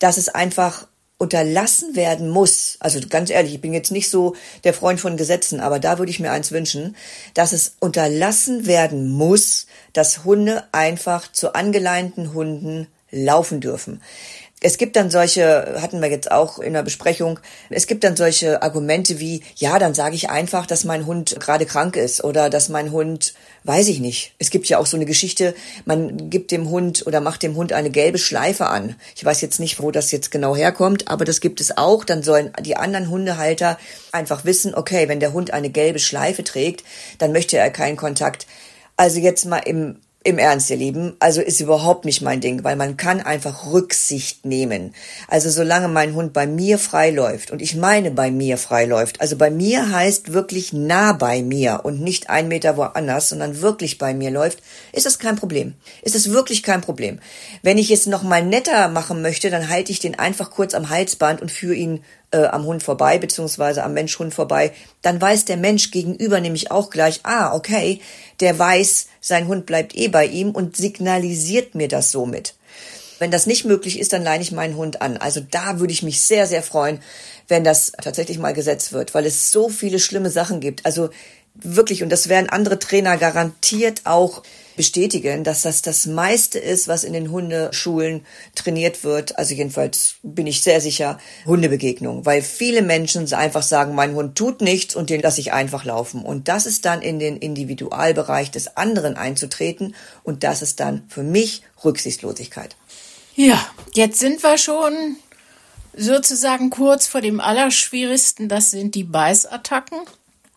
[0.00, 0.88] dass es einfach
[1.18, 5.58] unterlassen werden muss, also ganz ehrlich, ich bin jetzt nicht so der Freund von Gesetzen,
[5.58, 6.96] aber da würde ich mir eins wünschen,
[7.34, 14.00] dass es unterlassen werden muss, dass Hunde einfach zu angeleinten Hunden laufen dürfen
[14.60, 17.38] es gibt dann solche, hatten wir jetzt auch in der Besprechung,
[17.70, 21.64] es gibt dann solche Argumente wie, ja, dann sage ich einfach, dass mein Hund gerade
[21.64, 24.34] krank ist oder dass mein Hund, weiß ich nicht.
[24.38, 27.72] Es gibt ja auch so eine Geschichte, man gibt dem Hund oder macht dem Hund
[27.72, 28.96] eine gelbe Schleife an.
[29.14, 32.04] Ich weiß jetzt nicht, wo das jetzt genau herkommt, aber das gibt es auch.
[32.04, 33.78] Dann sollen die anderen Hundehalter
[34.10, 36.82] einfach wissen, okay, wenn der Hund eine gelbe Schleife trägt,
[37.18, 38.46] dann möchte er keinen Kontakt.
[38.96, 42.76] Also jetzt mal im im Ernst, ihr Lieben, also ist überhaupt nicht mein Ding, weil
[42.76, 44.94] man kann einfach Rücksicht nehmen.
[45.26, 49.20] Also solange mein Hund bei mir frei läuft und ich meine bei mir frei läuft,
[49.20, 53.98] also bei mir heißt wirklich nah bei mir und nicht ein Meter woanders, sondern wirklich
[53.98, 54.58] bei mir läuft,
[54.92, 55.74] ist das kein Problem.
[56.02, 57.18] Ist es wirklich kein Problem.
[57.62, 60.90] Wenn ich es noch mal netter machen möchte, dann halte ich den einfach kurz am
[60.90, 65.56] Halsband und führe ihn äh, am Hund vorbei, beziehungsweise am Mensch-Hund vorbei, dann weiß der
[65.56, 68.00] Mensch gegenüber nämlich auch gleich, ah, okay,
[68.40, 72.54] der weiß, sein Hund bleibt eh bei ihm und signalisiert mir das somit.
[73.18, 75.16] Wenn das nicht möglich ist, dann leine ich meinen Hund an.
[75.16, 77.00] Also da würde ich mich sehr, sehr freuen,
[77.48, 80.86] wenn das tatsächlich mal gesetzt wird, weil es so viele schlimme Sachen gibt.
[80.86, 81.10] Also
[81.62, 84.42] wirklich, und das werden andere Trainer garantiert auch
[84.78, 89.36] bestätigen, dass das das meiste ist, was in den Hundeschulen trainiert wird.
[89.36, 94.60] Also jedenfalls bin ich sehr sicher, Hundebegegnung, weil viele Menschen einfach sagen, mein Hund tut
[94.60, 96.22] nichts und den lasse ich einfach laufen.
[96.22, 101.24] Und das ist dann in den Individualbereich des anderen einzutreten und das ist dann für
[101.24, 102.76] mich Rücksichtslosigkeit.
[103.34, 103.60] Ja,
[103.94, 105.16] jetzt sind wir schon
[105.96, 109.98] sozusagen kurz vor dem Allerschwierigsten, das sind die Beißattacken.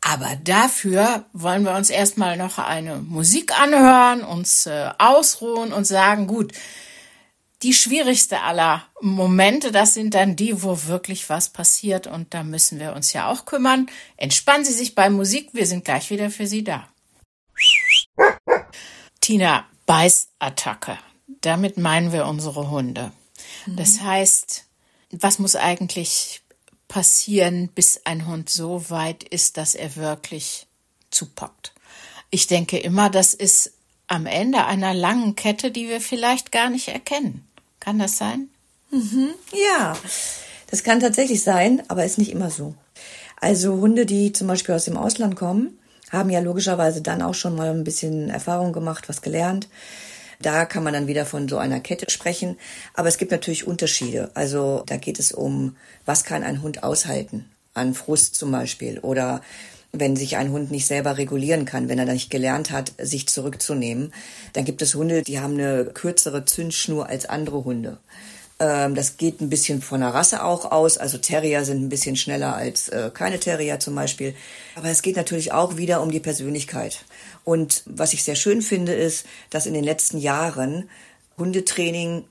[0.01, 6.25] Aber dafür wollen wir uns erstmal noch eine Musik anhören, uns äh, ausruhen und sagen,
[6.25, 6.53] gut,
[7.61, 12.79] die schwierigste aller Momente, das sind dann die, wo wirklich was passiert und da müssen
[12.79, 13.87] wir uns ja auch kümmern.
[14.17, 16.87] Entspannen Sie sich bei Musik, wir sind gleich wieder für Sie da.
[19.21, 20.97] Tina, Beißattacke.
[21.41, 23.11] Damit meinen wir unsere Hunde.
[23.67, 24.05] Das mhm.
[24.05, 24.65] heißt,
[25.11, 26.40] was muss eigentlich
[26.91, 30.67] passieren, bis ein Hund so weit ist, dass er wirklich
[31.09, 31.71] zupackt.
[32.31, 33.71] Ich denke immer, das ist
[34.07, 37.47] am Ende einer langen Kette, die wir vielleicht gar nicht erkennen.
[37.79, 38.49] Kann das sein?
[38.89, 39.97] Mhm, ja,
[40.69, 42.75] das kann tatsächlich sein, aber ist nicht immer so.
[43.39, 47.55] Also Hunde, die zum Beispiel aus dem Ausland kommen, haben ja logischerweise dann auch schon
[47.55, 49.69] mal ein bisschen Erfahrung gemacht, was gelernt.
[50.41, 52.57] Da kann man dann wieder von so einer Kette sprechen.
[52.93, 54.31] Aber es gibt natürlich Unterschiede.
[54.33, 55.75] Also da geht es um,
[56.05, 57.49] was kann ein Hund aushalten?
[57.73, 58.99] An Frust zum Beispiel.
[58.99, 59.41] Oder
[59.93, 64.13] wenn sich ein Hund nicht selber regulieren kann, wenn er nicht gelernt hat, sich zurückzunehmen.
[64.53, 67.97] Dann gibt es Hunde, die haben eine kürzere Zündschnur als andere Hunde.
[68.59, 70.97] Ähm, das geht ein bisschen von der Rasse auch aus.
[70.97, 74.35] Also Terrier sind ein bisschen schneller als äh, keine Terrier zum Beispiel.
[74.75, 77.03] Aber es geht natürlich auch wieder um die Persönlichkeit.
[77.43, 80.89] Und was ich sehr schön finde, ist, dass in den letzten Jahren
[81.37, 82.25] Hundetraining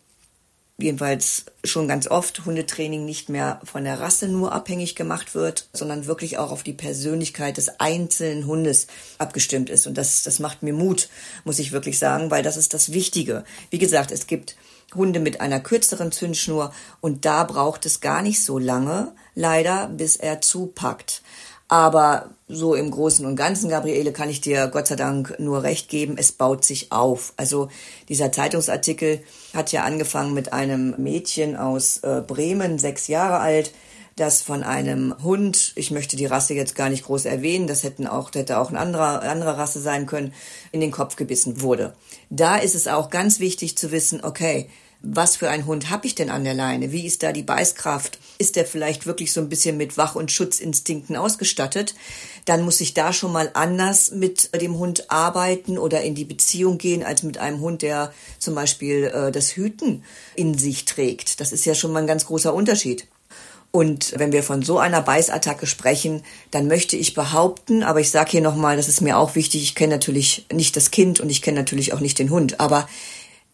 [0.83, 6.07] jedenfalls schon ganz oft Hundetraining nicht mehr von der Rasse nur abhängig gemacht wird, sondern
[6.07, 8.87] wirklich auch auf die Persönlichkeit des einzelnen Hundes
[9.18, 9.87] abgestimmt ist.
[9.87, 11.09] Und das, das macht mir Mut,
[11.44, 13.44] muss ich wirklich sagen, weil das ist das Wichtige.
[13.70, 14.57] Wie gesagt, es gibt
[14.94, 20.16] Hunde mit einer kürzeren Zündschnur und da braucht es gar nicht so lange, leider, bis
[20.16, 21.23] er zupackt.
[21.68, 25.88] Aber so im Großen und Ganzen, Gabriele, kann ich dir Gott sei Dank nur recht
[25.88, 27.32] geben, es baut sich auf.
[27.36, 27.68] Also
[28.08, 29.22] dieser Zeitungsartikel
[29.54, 33.72] hat ja angefangen mit einem Mädchen aus äh, Bremen, sechs Jahre alt,
[34.16, 38.06] das von einem Hund, ich möchte die Rasse jetzt gar nicht groß erwähnen, das hätten
[38.06, 40.34] auch, hätte auch eine andere, andere Rasse sein können,
[40.72, 41.94] in den Kopf gebissen wurde.
[42.28, 44.68] Da ist es auch ganz wichtig zu wissen, okay,
[45.02, 46.92] was für ein Hund habe ich denn an der Leine?
[46.92, 48.18] Wie ist da die Beißkraft?
[48.38, 51.94] Ist der vielleicht wirklich so ein bisschen mit Wach- und Schutzinstinkten ausgestattet?
[52.44, 56.78] Dann muss ich da schon mal anders mit dem Hund arbeiten oder in die Beziehung
[56.78, 61.40] gehen, als mit einem Hund, der zum Beispiel äh, das Hüten in sich trägt.
[61.40, 63.06] Das ist ja schon mal ein ganz großer Unterschied.
[63.72, 68.32] Und wenn wir von so einer Beißattacke sprechen, dann möchte ich behaupten, aber ich sage
[68.32, 71.40] hier nochmal, das ist mir auch wichtig, ich kenne natürlich nicht das Kind und ich
[71.40, 72.88] kenne natürlich auch nicht den Hund, aber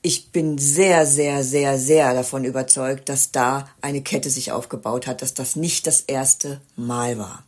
[0.06, 5.20] ich bin sehr, sehr, sehr, sehr davon überzeugt, dass da eine Kette sich aufgebaut hat,
[5.20, 7.42] dass das nicht das erste Mal war.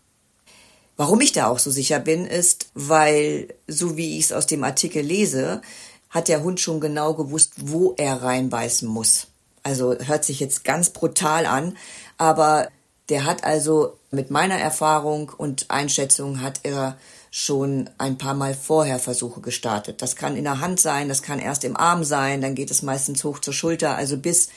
[0.97, 4.64] Warum ich da auch so sicher bin, ist, weil, so wie ich es aus dem
[4.64, 5.62] Artikel lese,
[6.11, 9.29] hat der Hund schon genau gewusst, wo er reinbeißen muss.
[9.62, 11.77] Also hört sich jetzt ganz brutal an,
[12.16, 12.71] aber
[13.09, 16.99] der hat also mit meiner Erfahrung und Einschätzung hat er
[17.38, 20.03] schon ein paar Mal vorher Versuche gestartet.
[20.03, 22.83] Das kann in der Hand sein, das kann erst im Arm sein, dann geht es
[22.83, 24.48] meistens hoch zur Schulter, also bis,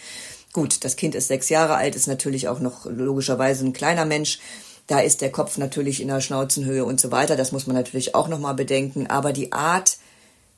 [0.52, 4.40] gut, das Kind ist sechs Jahre alt, ist natürlich auch noch logischerweise ein kleiner Mensch.
[4.88, 7.36] Da ist der Kopf natürlich in der Schnauzenhöhe und so weiter.
[7.36, 9.08] Das muss man natürlich auch nochmal bedenken.
[9.08, 9.98] Aber die Art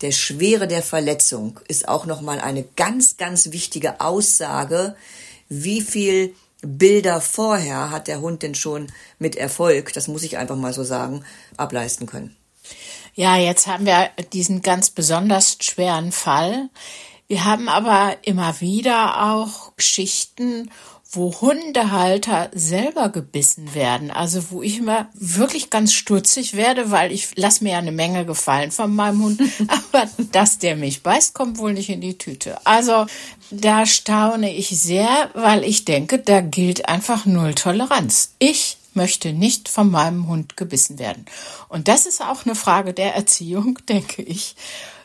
[0.01, 4.95] der Schwere der Verletzung ist auch nochmal eine ganz, ganz wichtige Aussage,
[5.49, 6.33] wie viel
[6.63, 8.87] Bilder vorher hat der Hund denn schon
[9.19, 11.23] mit Erfolg, das muss ich einfach mal so sagen,
[11.57, 12.35] ableisten können.
[13.15, 16.69] Ja, jetzt haben wir diesen ganz besonders schweren Fall.
[17.27, 20.71] Wir haben aber immer wieder auch Geschichten,
[21.15, 24.09] wo Hundehalter selber gebissen werden.
[24.11, 28.25] Also wo ich immer wirklich ganz stutzig werde, weil ich lass mir ja eine Menge
[28.25, 29.41] gefallen von meinem Hund.
[29.67, 32.57] Aber dass der mich beißt, kommt wohl nicht in die Tüte.
[32.65, 33.05] Also
[33.51, 38.33] da staune ich sehr, weil ich denke, da gilt einfach Null Toleranz.
[38.39, 41.25] Ich möchte nicht von meinem Hund gebissen werden.
[41.67, 44.55] Und das ist auch eine Frage der Erziehung, denke ich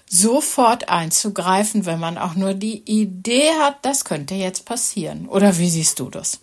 [0.08, 5.28] sofort einzugreifen, wenn man auch nur die Idee hat, das könnte jetzt passieren.
[5.28, 6.40] Oder wie siehst du das?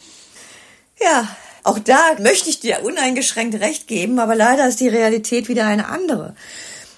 [1.01, 1.27] Ja,
[1.63, 5.87] auch da möchte ich dir uneingeschränkt recht geben, aber leider ist die Realität wieder eine
[5.87, 6.35] andere.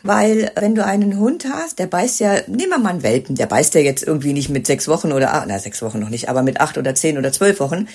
[0.03, 3.47] Weil wenn du einen Hund hast, der beißt ja, nehmen wir mal einen Welpen, der
[3.47, 6.43] beißt ja jetzt irgendwie nicht mit sechs Wochen oder na sechs Wochen noch nicht, aber
[6.43, 7.87] mit acht oder zehn oder zwölf Wochen.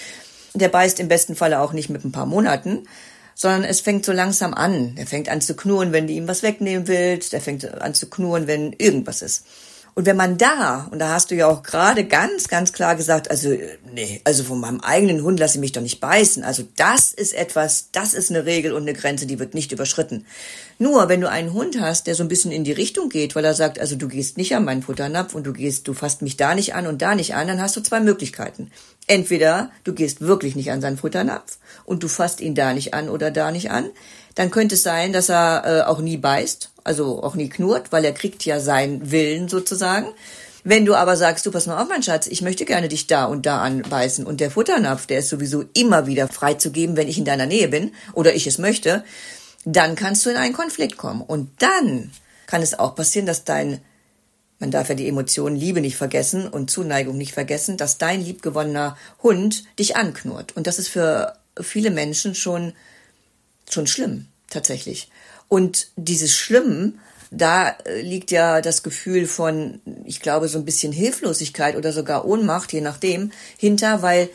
[0.54, 2.86] Der beißt im besten Falle auch nicht mit ein paar Monaten,
[3.34, 4.94] sondern es fängt so langsam an.
[4.96, 7.34] Er fängt an zu knurren, wenn du ihm was wegnehmen willst.
[7.34, 9.44] Er fängt an zu knurren, wenn irgendwas ist.
[9.94, 13.30] Und wenn man da, und da hast du ja auch gerade ganz, ganz klar gesagt,
[13.30, 13.54] also
[13.92, 16.44] nee, also von meinem eigenen Hund lasse ich mich doch nicht beißen.
[16.44, 20.24] Also das ist etwas, das ist eine Regel und eine Grenze, die wird nicht überschritten.
[20.78, 23.44] Nur wenn du einen Hund hast, der so ein bisschen in die Richtung geht, weil
[23.44, 26.38] er sagt, also du gehst nicht an meinen Futternapf und du gehst, du fasst mich
[26.38, 28.70] da nicht an und da nicht an, dann hast du zwei Möglichkeiten.
[29.06, 33.08] Entweder du gehst wirklich nicht an seinen Futternapf und du fasst ihn da nicht an
[33.08, 33.90] oder da nicht an.
[34.34, 38.04] Dann könnte es sein, dass er äh, auch nie beißt, also auch nie knurrt, weil
[38.04, 40.06] er kriegt ja seinen Willen sozusagen.
[40.64, 43.24] Wenn du aber sagst, du pass mal auf, mein Schatz, ich möchte gerne dich da
[43.24, 47.24] und da anbeißen und der Futternapf, der ist sowieso immer wieder freizugeben, wenn ich in
[47.24, 49.04] deiner Nähe bin oder ich es möchte,
[49.64, 51.20] dann kannst du in einen Konflikt kommen.
[51.20, 52.12] Und dann
[52.46, 53.80] kann es auch passieren, dass dein
[54.62, 58.96] man darf ja die Emotionen Liebe nicht vergessen und Zuneigung nicht vergessen, dass dein liebgewonnener
[59.20, 60.56] Hund dich anknurrt.
[60.56, 62.72] Und das ist für viele Menschen schon,
[63.68, 65.10] schon schlimm, tatsächlich.
[65.48, 67.00] Und dieses Schlimm,
[67.32, 72.24] da äh, liegt ja das Gefühl von, ich glaube, so ein bisschen Hilflosigkeit oder sogar
[72.24, 74.28] Ohnmacht, je nachdem, hinter, weil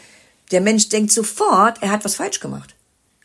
[0.52, 2.76] der Mensch denkt sofort, er hat was falsch gemacht.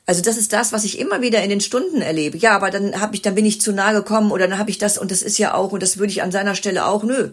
[0.05, 2.37] Also das ist das, was ich immer wieder in den Stunden erlebe.
[2.37, 4.79] Ja, aber dann hab ich, dann bin ich zu nahe gekommen oder dann habe ich
[4.79, 7.05] das und das ist ja auch und das würde ich an seiner Stelle auch.
[7.05, 7.31] Nö.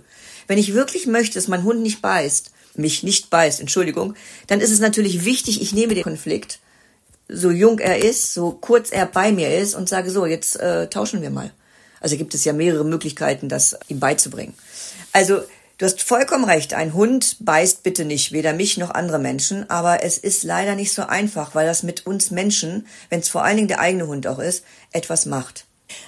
[0.48, 4.16] Wenn ich wirklich möchte, dass mein Hund nicht beißt, mich nicht beißt, Entschuldigung,
[4.48, 6.60] dann ist es natürlich wichtig, ich nehme den Konflikt,
[7.28, 10.88] so jung er ist, so kurz er bei mir ist und sage so, jetzt äh,
[10.90, 11.52] tauschen wir mal.
[12.02, 14.54] Also gibt es ja mehrere Möglichkeiten, das ihm beizubringen.
[15.12, 15.42] Also
[15.80, 20.04] Du hast vollkommen recht, ein Hund beißt bitte nicht, weder mich noch andere Menschen, aber
[20.04, 23.56] es ist leider nicht so einfach, weil das mit uns Menschen, wenn es vor allen
[23.56, 25.64] Dingen der eigene Hund auch ist, etwas macht.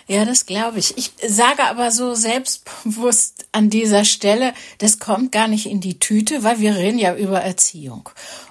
[0.08, 0.98] Ja, das glaube ich.
[0.98, 6.44] Ich sage aber so selbstbewusst an dieser Stelle, das kommt gar nicht in die Tüte,
[6.44, 8.10] weil wir reden ja über Erziehung.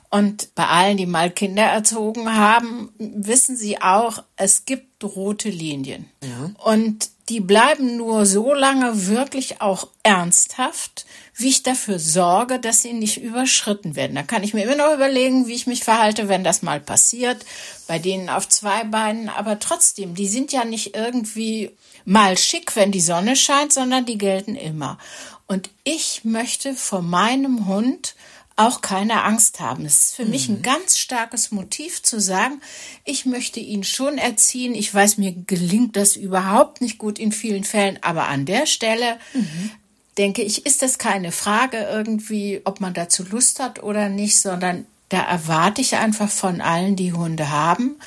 [0.09, 6.07] Und bei allen, die mal Kinder erzogen haben, wissen sie auch, es gibt rote Linien.
[6.23, 6.51] Ja.
[6.65, 12.93] Und die bleiben nur so lange wirklich auch ernsthaft, wie ich dafür sorge, dass sie
[12.93, 14.17] nicht überschritten werden.
[14.17, 17.47] Da kann ich mir immer noch überlegen, wie ich mich verhalte, wenn das mal passiert,
[17.87, 19.29] bei denen auf zwei Beinen.
[19.29, 21.71] Aber trotzdem, die sind ja nicht irgendwie
[22.05, 24.99] mal schick, wenn die Sonne scheint, sondern die gelten immer.
[25.47, 28.17] Und ich möchte vor meinem Hund
[28.61, 29.87] auch keine Angst haben.
[29.87, 30.31] Es ist für mhm.
[30.31, 30.63] mich ein mhm.
[30.63, 32.61] ganz starkes Motiv zu sagen,
[33.05, 34.75] ich möchte ihn schon erziehen.
[34.75, 39.19] Ich weiß, mir gelingt das überhaupt nicht gut in vielen Fällen, aber an der Stelle
[39.33, 39.71] mhm.
[40.19, 44.87] denke ich, ist das keine Frage irgendwie, ob man dazu Lust hat oder nicht, sondern
[45.09, 47.99] da erwarte ich einfach von allen, die Hunde haben,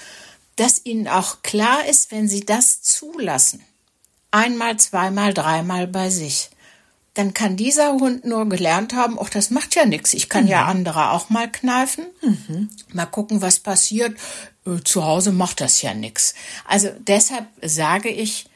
[0.56, 3.62] dass ihnen auch klar ist, wenn sie das zulassen.
[4.30, 6.50] Einmal, zweimal, dreimal bei sich
[7.14, 10.14] dann kann dieser Hund nur gelernt haben, ach, das macht ja nichts.
[10.14, 10.50] Ich kann mhm.
[10.50, 12.06] ja andere auch mal kneifen.
[12.22, 12.70] Mhm.
[12.92, 14.18] Mal gucken, was passiert.
[14.66, 16.34] Äh, zu Hause macht das ja nichts.
[16.66, 18.48] Also deshalb sage ich,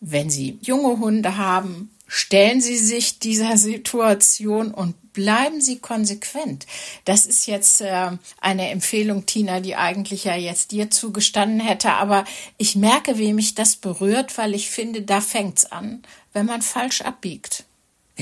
[0.00, 6.66] wenn Sie junge Hunde haben, stellen Sie sich dieser Situation und bleiben Sie konsequent.
[7.06, 12.24] Das ist jetzt äh, eine Empfehlung, Tina, die eigentlich ja jetzt dir zugestanden hätte, aber
[12.58, 17.02] ich merke, wie mich das berührt, weil ich finde, da fängt's an, wenn man falsch
[17.02, 17.64] abbiegt.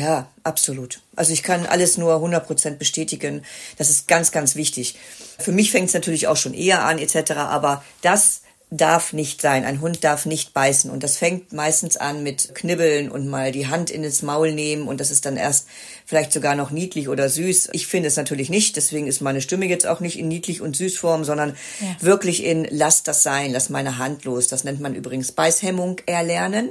[0.00, 1.02] Ja, absolut.
[1.14, 3.42] Also ich kann alles nur 100 Prozent bestätigen.
[3.76, 4.96] Das ist ganz, ganz wichtig.
[5.38, 7.32] Für mich fängt es natürlich auch schon eher an etc.
[7.32, 9.64] Aber das darf nicht sein.
[9.64, 10.90] Ein Hund darf nicht beißen.
[10.90, 14.86] Und das fängt meistens an mit Knibbeln und mal die Hand in das Maul nehmen.
[14.86, 15.66] Und das ist dann erst
[16.06, 17.70] vielleicht sogar noch niedlich oder süß.
[17.72, 18.76] Ich finde es natürlich nicht.
[18.76, 21.96] Deswegen ist meine Stimme jetzt auch nicht in niedlich und süß Form, sondern ja.
[22.00, 24.46] wirklich in lass das sein, lass meine Hand los.
[24.46, 26.70] Das nennt man übrigens Beißhemmung erlernen.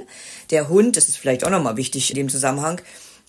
[0.50, 2.80] Der Hund, das ist vielleicht auch nochmal wichtig in dem Zusammenhang,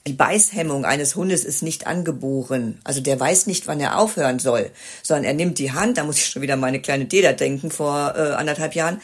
[0.08, 2.80] die Beißhemmung eines Hundes ist nicht angeboren.
[2.84, 4.72] Also der weiß nicht, wann er aufhören soll,
[5.04, 8.16] sondern er nimmt die Hand, da muss ich schon wieder meine kleine Deda denken vor
[8.16, 9.00] äh, anderthalb Jahren,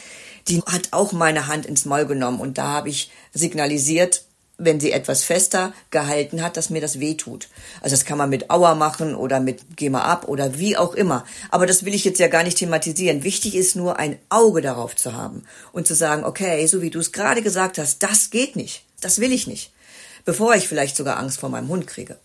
[0.48, 4.24] die hat auch meine Hand ins Maul genommen und da habe ich signalisiert,
[4.60, 7.48] wenn sie etwas fester gehalten hat, dass mir das weh tut.
[7.82, 10.96] Also das kann man mit Aua machen oder mit Geh mal ab oder wie auch
[10.96, 11.26] immer.
[11.52, 13.24] Aber das will ich jetzt ja gar nicht thematisieren.
[13.24, 16.98] Wichtig ist nur ein Auge darauf zu haben und zu sagen, okay, so wie du
[16.98, 18.84] es gerade gesagt hast, das geht nicht.
[19.00, 19.70] Das will ich nicht
[20.28, 22.18] bevor ich vielleicht sogar Angst vor meinem Hund kriege.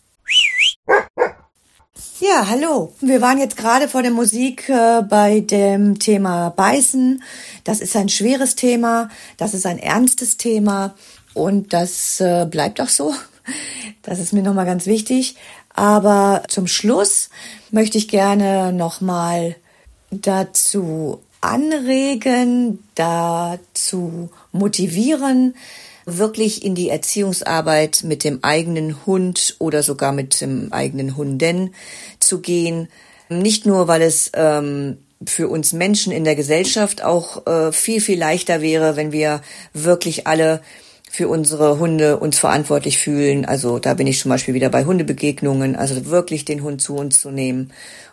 [2.18, 2.92] Ja, hallo.
[3.00, 7.22] Wir waren jetzt gerade vor der Musik äh, bei dem Thema Beißen.
[7.62, 10.94] Das ist ein schweres Thema, das ist ein ernstes Thema
[11.32, 13.14] und das äh, bleibt auch so.
[14.02, 15.36] Das ist mir nochmal ganz wichtig.
[15.72, 17.30] Aber zum Schluss
[17.70, 19.54] möchte ich gerne nochmal
[20.10, 25.54] dazu anregen, dazu motivieren,
[26.04, 31.74] wirklich in die Erziehungsarbeit mit dem eigenen Hund oder sogar mit dem eigenen Hunden
[32.18, 32.88] zu gehen.
[33.28, 38.18] Nicht nur, weil es ähm, für uns Menschen in der Gesellschaft auch äh, viel, viel
[38.18, 39.40] leichter wäre, wenn wir
[39.72, 40.60] wirklich alle
[41.10, 43.44] für unsere Hunde uns verantwortlich fühlen.
[43.44, 47.20] Also da bin ich zum Beispiel wieder bei Hundebegegnungen, also wirklich den Hund zu uns
[47.20, 47.70] zu nehmen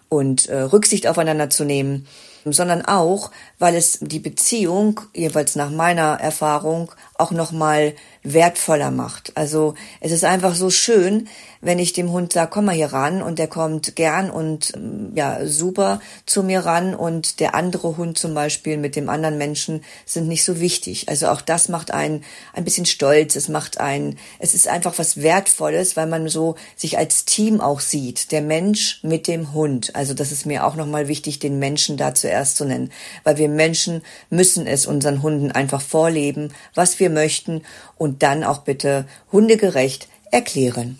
[0.09, 2.05] und äh, Rücksicht aufeinander zu nehmen
[2.45, 9.31] sondern auch, weil es die Beziehung, jeweils nach meiner Erfahrung, auch nochmal wertvoller macht.
[9.35, 11.27] Also es ist einfach so schön,
[11.61, 15.11] wenn ich dem Hund sage, komm mal hier ran und der kommt gern und ähm,
[15.15, 19.83] ja, super zu mir ran und der andere Hund zum Beispiel mit dem anderen Menschen
[20.05, 21.09] sind nicht so wichtig.
[21.09, 23.35] Also auch das macht einen ein bisschen stolz.
[23.35, 27.81] Es macht einen, es ist einfach was Wertvolles, weil man so sich als Team auch
[27.81, 28.31] sieht.
[28.31, 29.95] Der Mensch mit dem Hund.
[29.95, 32.91] Also das ist mir auch nochmal wichtig, den Menschen da zuerst zu nennen.
[33.23, 37.63] Weil wir Menschen müssen es unseren Hunden einfach vorleben, was wir möchten
[37.97, 40.99] und dann auch bitte hundegerecht erklären.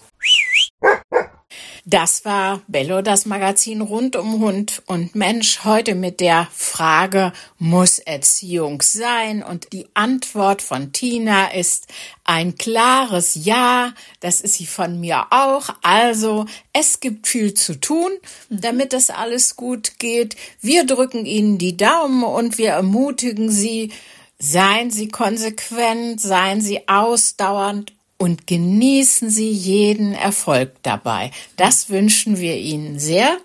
[1.92, 5.64] Das war Bello, das Magazin rund um Hund und Mensch.
[5.64, 9.42] Heute mit der Frage, muss Erziehung sein?
[9.42, 11.88] Und die Antwort von Tina ist
[12.26, 13.94] ein klares Ja.
[14.20, 15.70] Das ist sie von mir auch.
[15.82, 18.12] Also, es gibt viel zu tun,
[18.52, 20.36] damit das alles gut geht.
[20.62, 23.92] Wir drücken Ihnen die Daumen und wir ermutigen Sie,
[24.40, 31.32] seien Sie konsequent, seien Sie ausdauernd und genießen Sie jeden Erfolg dabei.
[31.58, 33.38] Das wünschen wir Ihnen sehr.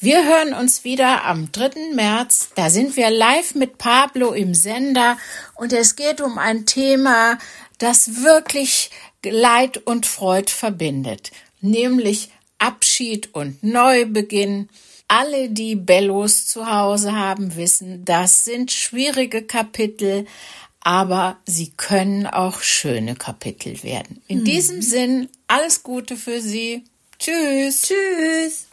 [0.00, 1.94] Wir hören uns wieder am 3.
[1.94, 2.50] März.
[2.54, 5.16] Da sind wir live mit Pablo im Sender
[5.54, 7.38] und es geht um ein Thema,
[7.78, 8.90] das wirklich
[9.24, 14.68] Leid und Freud verbindet, nämlich Abschied und Neubeginn.
[15.08, 20.26] Alle, die Bellos zu Hause haben, wissen, das sind schwierige Kapitel,
[20.80, 24.22] aber sie können auch schöne Kapitel werden.
[24.28, 24.44] In mhm.
[24.44, 26.84] diesem Sinn, alles Gute für Sie.
[27.18, 27.82] Tschüss.
[27.82, 28.67] Tschüss.